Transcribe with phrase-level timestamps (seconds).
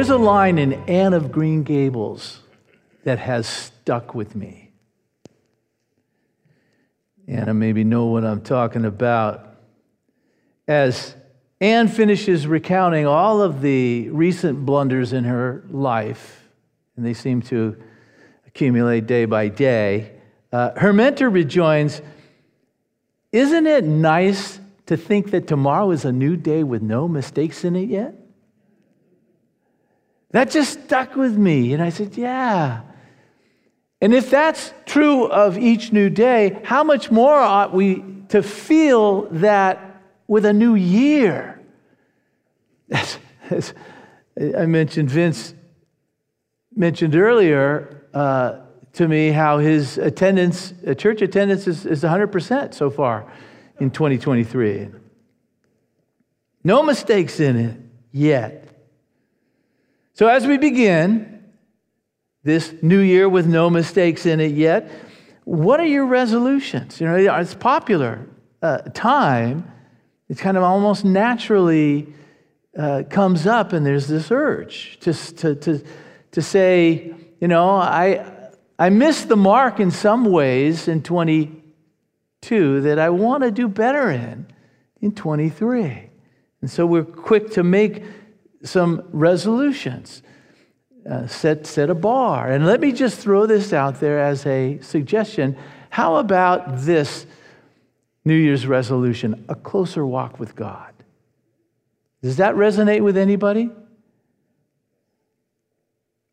[0.00, 2.40] There's a line in Anne of Green Gables
[3.04, 4.70] that has stuck with me.
[7.28, 9.46] Anna maybe know what I'm talking about.
[10.66, 11.14] As
[11.60, 16.48] Anne finishes recounting all of the recent blunders in her life,
[16.96, 17.76] and they seem to
[18.46, 20.12] accumulate day by day,
[20.50, 22.00] uh, her mentor rejoins
[23.32, 27.76] Isn't it nice to think that tomorrow is a new day with no mistakes in
[27.76, 28.14] it yet?
[30.30, 31.72] That just stuck with me.
[31.72, 32.82] And I said, Yeah.
[34.00, 39.22] And if that's true of each new day, how much more ought we to feel
[39.32, 41.60] that with a new year?
[42.90, 43.18] As,
[43.50, 43.74] as
[44.56, 45.54] I mentioned, Vince
[46.74, 48.60] mentioned earlier uh,
[48.94, 53.30] to me how his attendance, uh, church attendance, is, is 100% so far
[53.80, 54.88] in 2023.
[56.64, 57.80] No mistakes in it
[58.12, 58.69] yet.
[60.20, 61.42] So, as we begin
[62.42, 64.92] this new year with no mistakes in it yet,
[65.44, 67.00] what are your resolutions?
[67.00, 68.26] You know, it's popular
[68.60, 69.72] uh, time.
[70.28, 72.12] It's kind of almost naturally
[72.78, 75.82] uh, comes up, and there's this urge to, to, to,
[76.32, 82.98] to say, you know, I, I missed the mark in some ways in 22 that
[82.98, 84.46] I want to do better in
[85.00, 86.10] in 23.
[86.60, 88.04] And so we're quick to make
[88.62, 90.22] some resolutions.
[91.08, 92.50] Uh, set, set a bar.
[92.50, 95.56] And let me just throw this out there as a suggestion.
[95.88, 97.26] How about this
[98.22, 99.46] New Year's resolution?
[99.48, 100.92] A closer walk with God.
[102.22, 103.70] Does that resonate with anybody?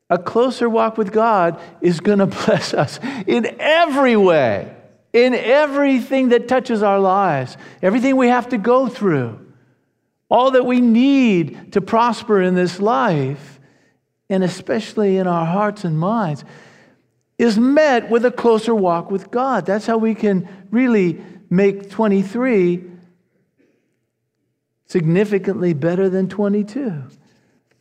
[0.09, 4.75] A closer walk with God is going to bless us in every way,
[5.14, 9.46] in everything that touches our lives, everything we have to go through.
[10.30, 13.60] All that we need to prosper in this life,
[14.30, 16.43] and especially in our hearts and minds,
[17.38, 19.65] is met with a closer walk with God.
[19.65, 22.83] That's how we can really make 23
[24.86, 27.04] significantly better than 22.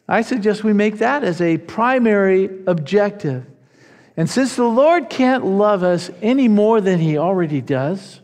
[0.09, 3.45] I suggest we make that as a primary objective.
[4.17, 8.21] And since the Lord can't love us any more than He already does,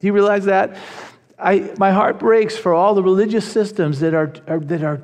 [0.00, 0.76] do you realize that?
[1.44, 5.02] I, my heart breaks for all the religious systems that are, are, that are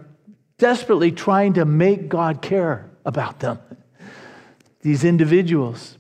[0.56, 3.58] desperately trying to make God care about them,
[4.80, 5.98] these individuals.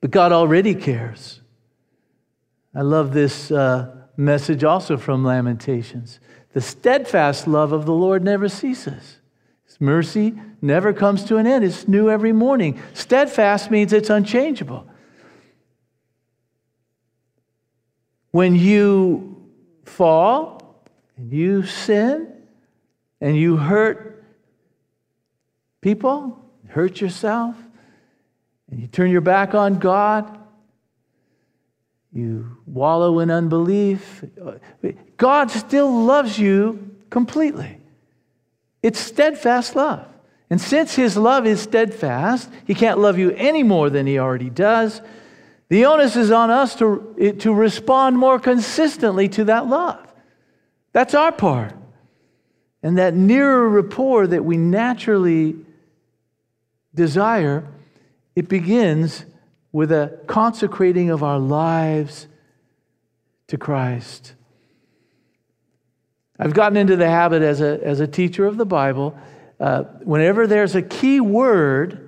[0.00, 1.40] But God already cares.
[2.74, 6.20] I love this uh, message also from Lamentations.
[6.52, 9.18] The steadfast love of the Lord never ceases.
[9.66, 11.64] His mercy never comes to an end.
[11.64, 12.80] It's new every morning.
[12.94, 14.88] Steadfast means it's unchangeable.
[18.30, 19.42] When you
[19.84, 20.84] fall
[21.16, 22.32] and you sin
[23.20, 24.24] and you hurt
[25.80, 26.38] people,
[26.68, 27.56] hurt yourself,
[28.70, 30.38] and you turn your back on God,
[32.12, 34.24] you wallow in unbelief,
[35.16, 37.78] God still loves you completely.
[38.82, 40.06] It's steadfast love.
[40.50, 44.50] And since his love is steadfast, he can't love you any more than he already
[44.50, 45.02] does.
[45.68, 50.06] The onus is on us to, to respond more consistently to that love.
[50.92, 51.74] That's our part.
[52.82, 55.56] And that nearer rapport that we naturally
[56.94, 57.66] desire,
[58.34, 59.24] it begins
[59.72, 62.26] with a consecrating of our lives
[63.48, 64.34] to Christ.
[66.38, 69.18] I've gotten into the habit as a, as a teacher of the Bible,
[69.60, 72.07] uh, whenever there's a key word,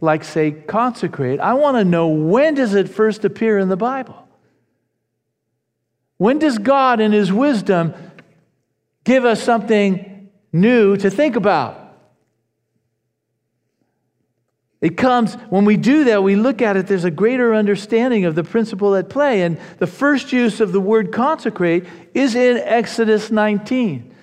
[0.00, 4.26] like say consecrate, I want to know when does it first appear in the Bible?
[6.18, 7.94] When does God in his wisdom
[9.04, 11.82] give us something new to think about?
[14.80, 18.34] It comes, when we do that, we look at it, there's a greater understanding of
[18.34, 19.42] the principle at play.
[19.42, 24.14] And the first use of the word consecrate is in Exodus 19.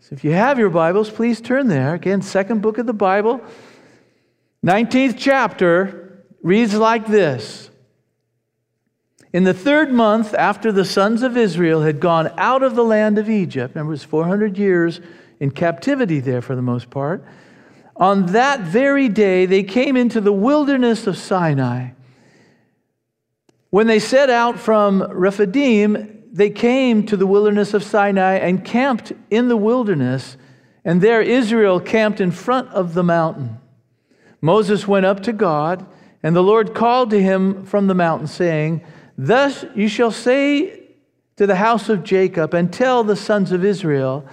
[0.00, 1.94] So if you have your Bibles, please turn there.
[1.94, 3.40] Again, second book of the Bible,
[4.64, 7.70] 19th chapter reads like this
[9.32, 13.16] In the third month after the sons of Israel had gone out of the land
[13.16, 15.00] of Egypt, remember, was 400 years
[15.38, 17.24] in captivity there for the most part.
[17.96, 21.90] On that very day, they came into the wilderness of Sinai.
[23.70, 29.12] When they set out from Rephidim, they came to the wilderness of Sinai and camped
[29.30, 30.36] in the wilderness,
[30.84, 33.59] and there Israel camped in front of the mountain.
[34.40, 35.86] Moses went up to God,
[36.22, 38.82] and the Lord called to him from the mountain, saying,
[39.16, 40.80] Thus you shall say
[41.36, 44.26] to the house of Jacob, and tell the sons of Israel,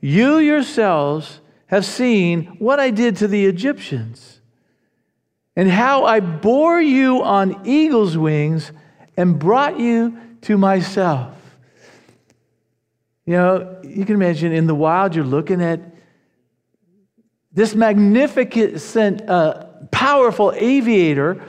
[0.00, 4.40] You yourselves have seen what I did to the Egyptians,
[5.56, 8.72] and how I bore you on eagle's wings
[9.16, 11.36] and brought you to myself.
[13.24, 15.80] You know, you can imagine in the wild, you're looking at
[17.52, 21.42] this magnificent, uh, powerful aviator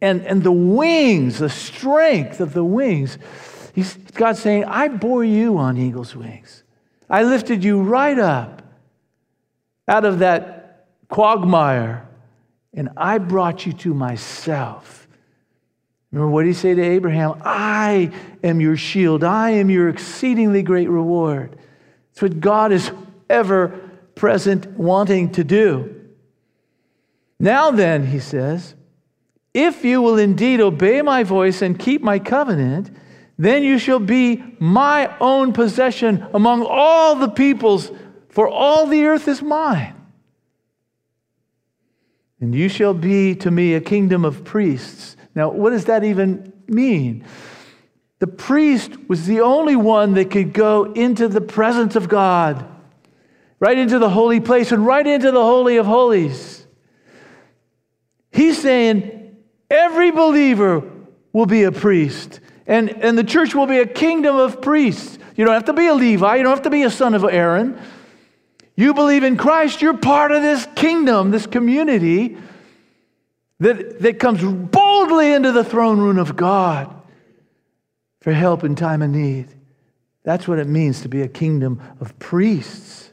[0.00, 3.18] and, and the wings, the strength of the wings.
[3.74, 6.62] He's, God's saying, I bore you on eagle's wings.
[7.08, 8.62] I lifted you right up
[9.88, 12.08] out of that quagmire,
[12.72, 15.08] and I brought you to myself.
[16.12, 17.40] Remember what did he say to Abraham?
[17.44, 18.12] I
[18.42, 19.24] am your shield.
[19.24, 21.56] I am your exceedingly great reward.
[22.12, 22.90] It's what God is
[23.28, 23.89] ever
[24.20, 25.96] present wanting to do.
[27.38, 28.74] Now then, he says,
[29.54, 32.90] if you will indeed obey my voice and keep my covenant,
[33.38, 37.90] then you shall be my own possession among all the peoples,
[38.28, 39.94] for all the earth is mine.
[42.42, 45.16] And you shall be to me a kingdom of priests.
[45.34, 47.24] Now, what does that even mean?
[48.18, 52.66] The priest was the only one that could go into the presence of God,
[53.60, 56.66] right into the holy place and right into the Holy of Holies.
[58.32, 59.36] He's saying
[59.70, 60.82] every believer
[61.32, 62.40] will be a priest.
[62.66, 65.18] And, and the church will be a kingdom of priests.
[65.36, 67.24] You don't have to be a Levi, you don't have to be a son of
[67.24, 67.78] Aaron.
[68.76, 72.38] You believe in Christ, you're part of this kingdom, this community
[73.58, 76.94] that, that comes boldly into the throne room of God
[78.22, 79.48] for help in time of need.
[80.22, 83.09] That's what it means to be a kingdom of priests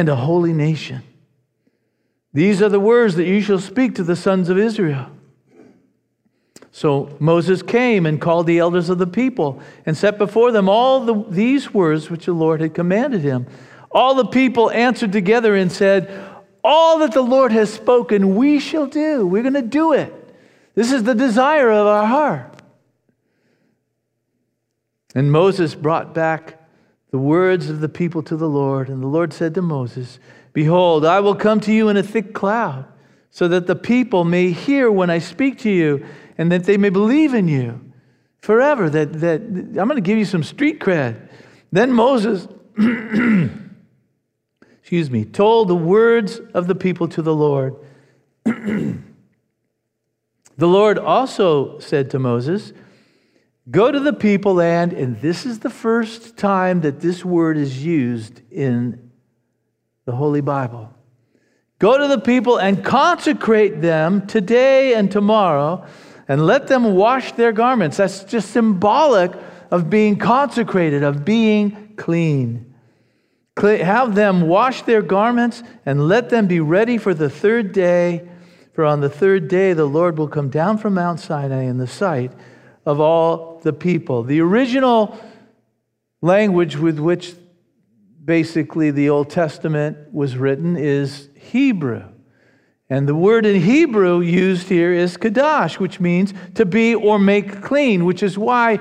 [0.00, 1.02] and a holy nation.
[2.32, 5.10] These are the words that you shall speak to the sons of Israel.
[6.72, 11.00] So Moses came and called the elders of the people and set before them all
[11.00, 13.46] the, these words which the Lord had commanded him.
[13.90, 16.10] All the people answered together and said,
[16.64, 19.26] All that the Lord has spoken, we shall do.
[19.26, 20.14] We're going to do it.
[20.74, 22.62] This is the desire of our heart.
[25.14, 26.59] And Moses brought back
[27.10, 28.88] the words of the people to the Lord.
[28.88, 30.18] And the Lord said to Moses,
[30.52, 32.86] Behold, I will come to you in a thick cloud,
[33.30, 36.04] so that the people may hear when I speak to you
[36.38, 37.80] and that they may believe in you
[38.38, 38.90] forever.
[38.90, 41.28] That, that I'm going to give you some street cred.
[41.70, 42.48] Then Moses,
[44.80, 47.76] excuse me, told the words of the people to the Lord.
[48.44, 48.98] the
[50.58, 52.72] Lord also said to Moses,
[53.68, 57.84] Go to the people and, and this is the first time that this word is
[57.84, 59.10] used in
[60.06, 60.94] the Holy Bible.
[61.78, 65.84] Go to the people and consecrate them today and tomorrow
[66.26, 67.96] and let them wash their garments.
[67.96, 69.32] That's just symbolic
[69.70, 72.74] of being consecrated, of being clean.
[73.60, 78.28] Have them wash their garments and let them be ready for the third day.
[78.72, 81.86] For on the third day, the Lord will come down from Mount Sinai in the
[81.86, 82.32] sight
[82.86, 84.22] of all the people.
[84.22, 85.18] The original
[86.20, 87.34] language with which
[88.24, 92.04] basically the Old Testament was written is Hebrew.
[92.88, 97.62] And the word in Hebrew used here is kadash, which means to be or make
[97.62, 98.80] clean, which is why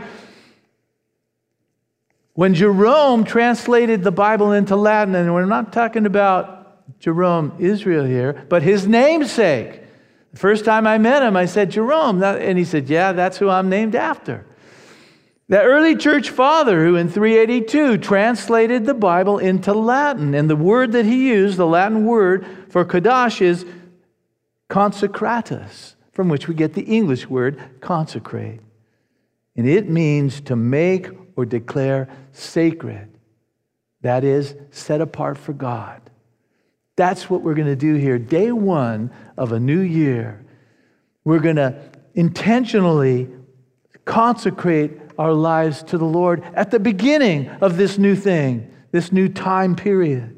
[2.39, 8.45] when Jerome translated the Bible into Latin, and we're not talking about Jerome Israel here,
[8.47, 9.81] but his namesake.
[10.31, 12.23] The first time I met him, I said, Jerome.
[12.23, 14.45] And he said, Yeah, that's who I'm named after.
[15.49, 20.91] The early church father, who in 382 translated the Bible into Latin, and the word
[20.91, 23.65] that he used, the Latin word for Kadash, is
[24.69, 28.59] consecratus, from which we get the English word consecrate.
[29.55, 33.09] And it means to make or declare sacred.
[34.01, 35.99] That is, set apart for God.
[36.95, 38.19] That's what we're going to do here.
[38.19, 40.45] Day one of a new year,
[41.23, 41.75] we're going to
[42.13, 43.29] intentionally
[44.05, 49.27] consecrate our lives to the Lord at the beginning of this new thing, this new
[49.27, 50.37] time period.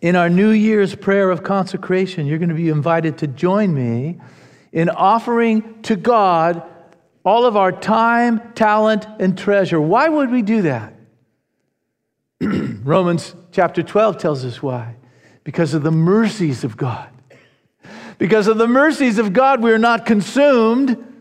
[0.00, 4.18] In our New Year's prayer of consecration, you're going to be invited to join me
[4.72, 6.64] in offering to God
[7.24, 9.80] all of our time, talent, and treasure.
[9.80, 10.92] Why would we do that?
[12.40, 14.96] Romans chapter 12 tells us why.
[15.44, 17.08] Because of the mercies of God.
[18.18, 21.12] Because of the mercies of God, we are not consumed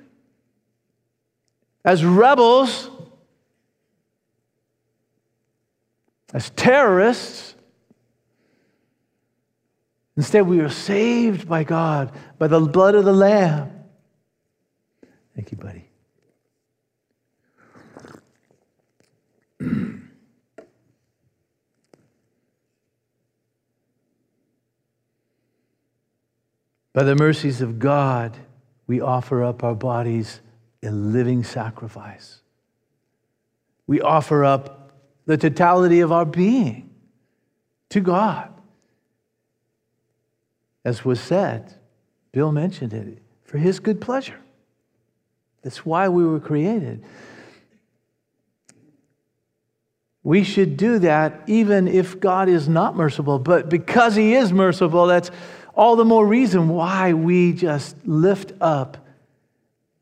[1.86, 2.90] as rebels,
[6.34, 7.56] as terrorists.
[10.16, 13.72] Instead, we are saved by God, by the blood of the Lamb.
[15.36, 15.90] Thank you, buddy.
[26.94, 28.38] by the mercies of God,
[28.86, 30.42] we offer up our bodies
[30.84, 32.42] a living sacrifice.
[33.88, 34.92] We offer up
[35.26, 36.90] the totality of our being
[37.90, 38.50] to God.
[40.86, 41.74] As was said,
[42.32, 44.40] Bill mentioned it, for His good pleasure.
[45.62, 47.04] That's why we were created.
[50.24, 53.40] We should do that even if God is not merciful.
[53.40, 55.32] But because He is merciful, that's
[55.76, 59.03] all the more reason why we just lift up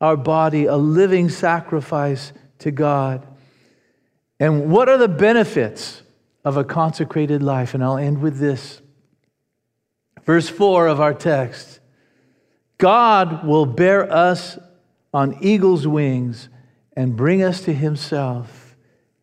[0.02, 3.26] our body, a living sacrifice to God.
[4.40, 6.02] And what are the benefits
[6.44, 7.72] of a consecrated life?
[7.72, 8.82] And I'll end with this.
[10.24, 11.80] Verse 4 of our text
[12.78, 14.58] God will bear us
[15.14, 16.48] on eagle's wings
[16.96, 18.76] and bring us to Himself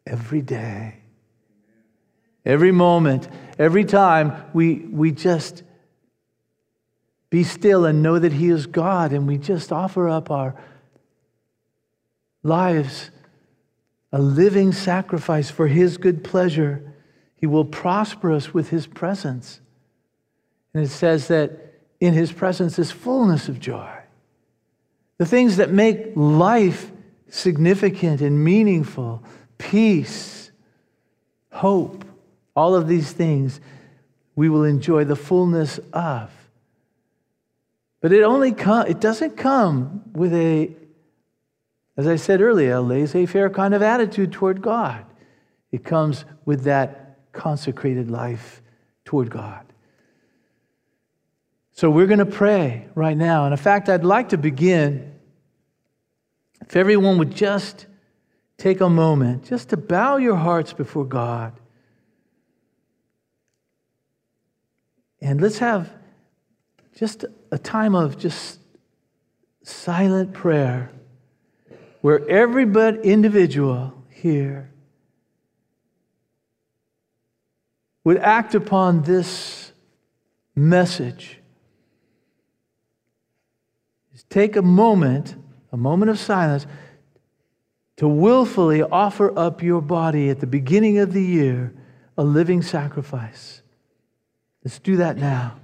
[0.07, 0.95] every day.
[2.45, 3.27] Every moment,
[3.59, 5.63] every time we, we just
[7.29, 10.55] be still and know that He is God, and we just offer up our
[12.43, 13.11] lives
[14.11, 16.93] a living sacrifice for His good pleasure.
[17.35, 19.61] He will prosper us with His presence.
[20.73, 23.89] And it says that in His presence is fullness of joy.
[25.17, 26.91] The things that make life
[27.27, 29.23] significant and meaningful,
[29.57, 30.51] peace,
[31.51, 32.05] hope,
[32.55, 33.59] all of these things
[34.35, 36.31] we will enjoy the fullness of.
[38.01, 40.71] But it only come, it doesn't come with a,
[41.97, 45.05] as I said earlier, a laissez-faire kind of attitude toward God.
[45.71, 48.61] It comes with that consecrated life
[49.03, 49.65] toward God.
[51.71, 53.45] So we're going to pray right now.
[53.45, 55.13] And in fact, I'd like to begin,
[56.61, 57.85] if everyone would just
[58.57, 61.53] take a moment, just to bow your hearts before God.
[65.21, 65.93] And let's have
[66.99, 68.59] just a time of just
[69.63, 70.91] silent prayer
[72.01, 74.69] where every but individual here
[78.03, 79.71] would act upon this
[80.57, 81.39] message.
[84.13, 85.37] is take a moment,
[85.71, 86.67] a moment of silence,
[87.95, 91.73] to willfully offer up your body at the beginning of the year
[92.17, 93.61] a living sacrifice.
[94.65, 95.55] Let's do that now.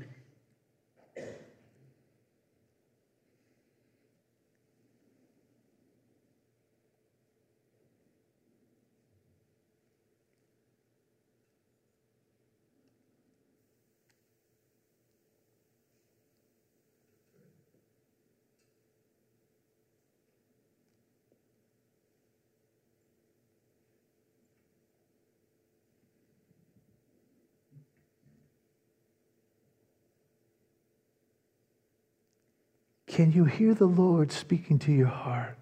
[33.08, 35.58] Can you hear the Lord speaking to your heart?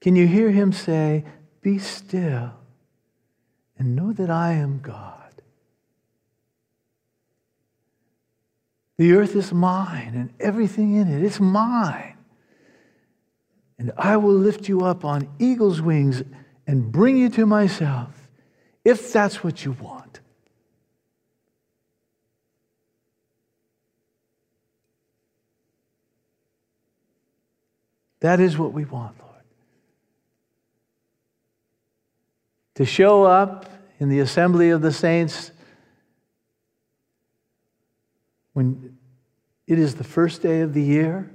[0.00, 1.24] Can you hear him say,
[1.62, 2.52] Be still
[3.78, 5.42] and know that I am God?
[8.98, 12.16] The earth is mine and everything in it, it's mine.
[13.78, 16.22] And I will lift you up on eagle's wings
[16.66, 18.28] and bring you to myself
[18.84, 20.20] if that's what you want.
[28.20, 29.42] That is what we want, Lord.
[32.76, 33.66] To show up
[33.98, 35.50] in the assembly of the saints
[38.52, 38.96] when
[39.66, 41.30] it is the first day of the year.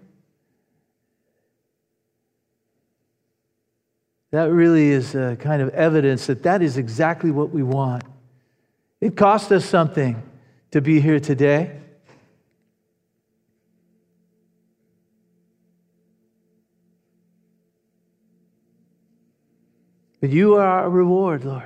[4.31, 8.03] That really is a kind of evidence that that is exactly what we want.
[9.01, 10.23] It cost us something
[10.71, 11.81] to be here today.
[20.21, 21.63] But you are our reward, Lord.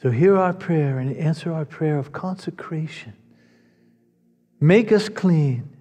[0.00, 3.12] So hear our prayer and answer our prayer of consecration.
[4.58, 5.76] Make us clean.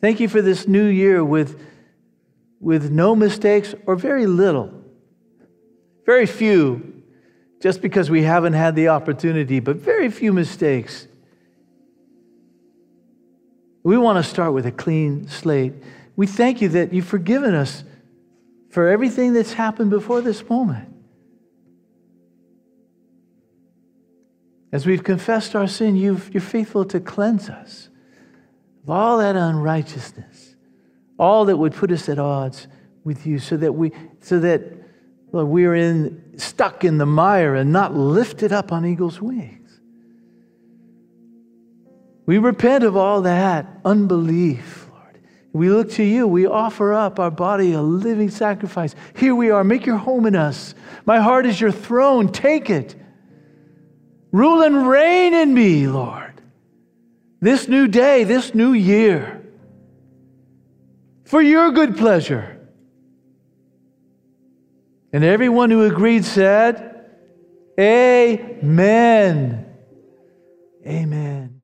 [0.00, 1.60] Thank you for this new year with,
[2.60, 4.72] with no mistakes or very little.
[6.04, 7.02] Very few,
[7.60, 11.08] just because we haven't had the opportunity, but very few mistakes.
[13.86, 15.72] We want to start with a clean slate.
[16.16, 17.84] We thank you that you've forgiven us
[18.68, 20.92] for everything that's happened before this moment.
[24.72, 27.88] As we've confessed our sin, you are faithful to cleanse us
[28.82, 30.56] of all that unrighteousness,
[31.16, 32.66] all that would put us at odds
[33.04, 34.64] with you so that we, so that
[35.30, 39.65] we are in, stuck in the mire and not lifted up on eagle's wings.
[42.26, 45.20] We repent of all that unbelief, Lord.
[45.52, 46.26] We look to you.
[46.26, 48.94] We offer up our body a living sacrifice.
[49.16, 49.62] Here we are.
[49.62, 50.74] Make your home in us.
[51.04, 52.32] My heart is your throne.
[52.32, 52.96] Take it.
[54.32, 56.42] Rule and reign in me, Lord.
[57.40, 59.44] This new day, this new year,
[61.24, 62.52] for your good pleasure.
[65.12, 67.04] And everyone who agreed said,
[67.78, 69.64] Amen.
[70.86, 71.55] Amen.